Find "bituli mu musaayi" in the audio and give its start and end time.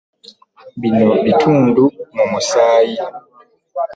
1.23-2.95